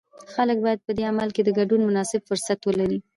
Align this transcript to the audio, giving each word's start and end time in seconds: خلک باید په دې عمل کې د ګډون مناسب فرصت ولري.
خلک 0.33 0.57
باید 0.65 0.79
په 0.85 0.91
دې 0.97 1.03
عمل 1.11 1.29
کې 1.35 1.41
د 1.43 1.49
ګډون 1.59 1.81
مناسب 1.85 2.21
فرصت 2.29 2.59
ولري. 2.63 2.99